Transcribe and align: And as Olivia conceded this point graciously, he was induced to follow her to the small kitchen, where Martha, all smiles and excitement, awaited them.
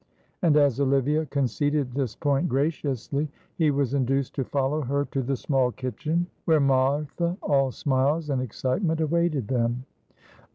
And 0.41 0.57
as 0.57 0.79
Olivia 0.79 1.27
conceded 1.27 1.93
this 1.93 2.15
point 2.15 2.49
graciously, 2.49 3.29
he 3.59 3.69
was 3.69 3.93
induced 3.93 4.33
to 4.33 4.43
follow 4.43 4.81
her 4.81 5.05
to 5.11 5.21
the 5.21 5.35
small 5.35 5.71
kitchen, 5.71 6.25
where 6.45 6.59
Martha, 6.59 7.37
all 7.43 7.69
smiles 7.69 8.31
and 8.31 8.41
excitement, 8.41 8.99
awaited 8.99 9.47
them. 9.47 9.85